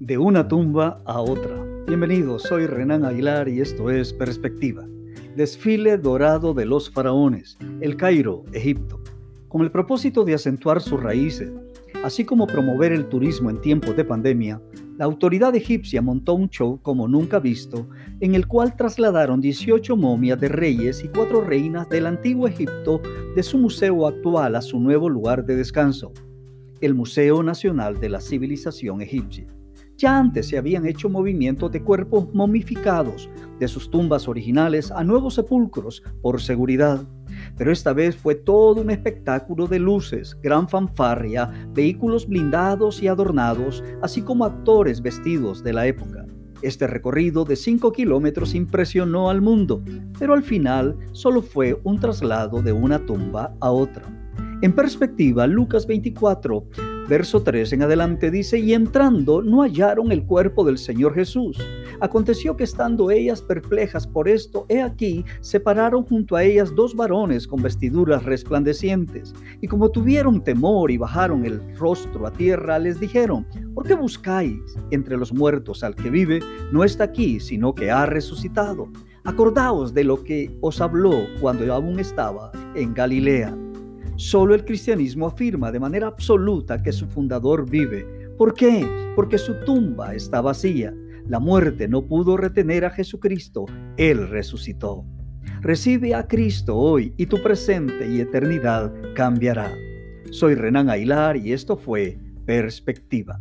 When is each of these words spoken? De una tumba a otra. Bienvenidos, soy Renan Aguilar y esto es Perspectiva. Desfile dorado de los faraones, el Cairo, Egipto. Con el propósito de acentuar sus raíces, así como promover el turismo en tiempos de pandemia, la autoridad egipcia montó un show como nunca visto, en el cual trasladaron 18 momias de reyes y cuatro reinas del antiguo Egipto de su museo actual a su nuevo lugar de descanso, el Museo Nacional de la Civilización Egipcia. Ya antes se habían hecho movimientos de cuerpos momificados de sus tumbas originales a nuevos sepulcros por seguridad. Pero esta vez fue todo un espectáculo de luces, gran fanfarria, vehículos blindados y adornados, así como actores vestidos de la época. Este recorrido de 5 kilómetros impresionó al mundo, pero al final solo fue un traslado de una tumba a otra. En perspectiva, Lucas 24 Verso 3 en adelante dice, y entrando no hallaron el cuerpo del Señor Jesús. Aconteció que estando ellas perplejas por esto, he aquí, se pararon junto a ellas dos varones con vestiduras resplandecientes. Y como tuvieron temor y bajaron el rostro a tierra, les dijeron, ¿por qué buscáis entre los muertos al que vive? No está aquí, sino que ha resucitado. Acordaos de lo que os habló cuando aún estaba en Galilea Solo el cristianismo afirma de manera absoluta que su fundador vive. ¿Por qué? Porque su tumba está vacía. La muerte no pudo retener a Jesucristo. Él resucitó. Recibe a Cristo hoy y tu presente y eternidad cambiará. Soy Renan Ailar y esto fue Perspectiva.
De 0.00 0.18
una 0.18 0.46
tumba 0.46 1.00
a 1.06 1.22
otra. 1.22 1.56
Bienvenidos, 1.86 2.42
soy 2.42 2.66
Renan 2.66 3.06
Aguilar 3.06 3.48
y 3.48 3.62
esto 3.62 3.88
es 3.90 4.12
Perspectiva. 4.12 4.86
Desfile 5.34 5.96
dorado 5.96 6.52
de 6.52 6.66
los 6.66 6.90
faraones, 6.90 7.56
el 7.80 7.96
Cairo, 7.96 8.44
Egipto. 8.52 9.00
Con 9.48 9.62
el 9.62 9.70
propósito 9.70 10.26
de 10.26 10.34
acentuar 10.34 10.82
sus 10.82 11.02
raíces, 11.02 11.50
así 12.04 12.26
como 12.26 12.46
promover 12.46 12.92
el 12.92 13.08
turismo 13.08 13.48
en 13.48 13.62
tiempos 13.62 13.96
de 13.96 14.04
pandemia, 14.04 14.60
la 14.98 15.06
autoridad 15.06 15.54
egipcia 15.54 16.02
montó 16.02 16.34
un 16.34 16.50
show 16.50 16.78
como 16.82 17.08
nunca 17.08 17.38
visto, 17.38 17.88
en 18.20 18.34
el 18.34 18.46
cual 18.46 18.76
trasladaron 18.76 19.40
18 19.40 19.96
momias 19.96 20.38
de 20.38 20.48
reyes 20.48 21.02
y 21.04 21.08
cuatro 21.08 21.40
reinas 21.40 21.88
del 21.88 22.04
antiguo 22.04 22.46
Egipto 22.46 23.00
de 23.34 23.42
su 23.42 23.56
museo 23.56 24.06
actual 24.06 24.56
a 24.56 24.60
su 24.60 24.78
nuevo 24.78 25.08
lugar 25.08 25.46
de 25.46 25.56
descanso, 25.56 26.12
el 26.82 26.94
Museo 26.94 27.42
Nacional 27.42 27.98
de 27.98 28.10
la 28.10 28.20
Civilización 28.20 29.00
Egipcia. 29.00 29.46
Ya 29.96 30.18
antes 30.18 30.48
se 30.48 30.58
habían 30.58 30.84
hecho 30.86 31.08
movimientos 31.08 31.72
de 31.72 31.82
cuerpos 31.82 32.28
momificados 32.34 33.30
de 33.58 33.66
sus 33.66 33.90
tumbas 33.90 34.28
originales 34.28 34.90
a 34.90 35.02
nuevos 35.02 35.34
sepulcros 35.34 36.02
por 36.20 36.42
seguridad. 36.42 37.06
Pero 37.56 37.72
esta 37.72 37.94
vez 37.94 38.14
fue 38.14 38.34
todo 38.34 38.82
un 38.82 38.90
espectáculo 38.90 39.66
de 39.66 39.78
luces, 39.78 40.36
gran 40.42 40.68
fanfarria, 40.68 41.50
vehículos 41.70 42.26
blindados 42.28 43.02
y 43.02 43.08
adornados, 43.08 43.82
así 44.02 44.20
como 44.20 44.44
actores 44.44 45.00
vestidos 45.00 45.64
de 45.64 45.72
la 45.72 45.86
época. 45.86 46.26
Este 46.60 46.86
recorrido 46.86 47.44
de 47.44 47.56
5 47.56 47.92
kilómetros 47.92 48.54
impresionó 48.54 49.30
al 49.30 49.40
mundo, 49.40 49.82
pero 50.18 50.34
al 50.34 50.42
final 50.42 50.96
solo 51.12 51.40
fue 51.40 51.80
un 51.84 52.00
traslado 52.00 52.60
de 52.60 52.72
una 52.72 52.98
tumba 52.98 53.54
a 53.60 53.70
otra. 53.70 54.04
En 54.62 54.74
perspectiva, 54.74 55.46
Lucas 55.46 55.86
24 55.86 56.66
Verso 57.08 57.40
3 57.40 57.72
en 57.72 57.82
adelante 57.82 58.32
dice, 58.32 58.58
y 58.58 58.74
entrando 58.74 59.40
no 59.40 59.62
hallaron 59.62 60.10
el 60.10 60.24
cuerpo 60.24 60.64
del 60.64 60.76
Señor 60.76 61.14
Jesús. 61.14 61.56
Aconteció 62.00 62.56
que 62.56 62.64
estando 62.64 63.12
ellas 63.12 63.40
perplejas 63.40 64.08
por 64.08 64.28
esto, 64.28 64.66
he 64.68 64.82
aquí, 64.82 65.24
se 65.40 65.60
pararon 65.60 66.02
junto 66.02 66.34
a 66.34 66.42
ellas 66.42 66.74
dos 66.74 66.96
varones 66.96 67.46
con 67.46 67.62
vestiduras 67.62 68.24
resplandecientes. 68.24 69.34
Y 69.60 69.68
como 69.68 69.90
tuvieron 69.90 70.42
temor 70.42 70.90
y 70.90 70.96
bajaron 70.96 71.44
el 71.44 71.60
rostro 71.76 72.26
a 72.26 72.32
tierra, 72.32 72.76
les 72.80 72.98
dijeron, 72.98 73.46
¿por 73.72 73.86
qué 73.86 73.94
buscáis 73.94 74.58
entre 74.90 75.16
los 75.16 75.32
muertos 75.32 75.84
al 75.84 75.94
que 75.94 76.10
vive? 76.10 76.40
No 76.72 76.82
está 76.82 77.04
aquí, 77.04 77.38
sino 77.38 77.72
que 77.72 77.92
ha 77.92 78.06
resucitado. 78.06 78.88
Acordaos 79.22 79.94
de 79.94 80.02
lo 80.02 80.24
que 80.24 80.56
os 80.60 80.80
habló 80.80 81.26
cuando 81.40 81.72
aún 81.72 82.00
estaba 82.00 82.50
en 82.74 82.94
Galilea 82.94 83.56
Solo 84.16 84.54
el 84.54 84.64
cristianismo 84.64 85.26
afirma 85.26 85.70
de 85.70 85.78
manera 85.78 86.06
absoluta 86.06 86.82
que 86.82 86.92
su 86.92 87.06
fundador 87.06 87.68
vive. 87.68 88.30
¿Por 88.38 88.54
qué? 88.54 88.88
Porque 89.14 89.36
su 89.36 89.60
tumba 89.64 90.14
está 90.14 90.40
vacía. 90.40 90.94
La 91.28 91.38
muerte 91.38 91.86
no 91.86 92.06
pudo 92.06 92.36
retener 92.38 92.86
a 92.86 92.90
Jesucristo. 92.90 93.66
Él 93.98 94.28
resucitó. 94.28 95.04
Recibe 95.60 96.14
a 96.14 96.26
Cristo 96.26 96.76
hoy 96.76 97.12
y 97.18 97.26
tu 97.26 97.42
presente 97.42 98.08
y 98.08 98.20
eternidad 98.20 98.92
cambiará. 99.14 99.74
Soy 100.30 100.54
Renan 100.54 100.88
Ailar 100.88 101.36
y 101.36 101.52
esto 101.52 101.76
fue 101.76 102.18
Perspectiva. 102.46 103.40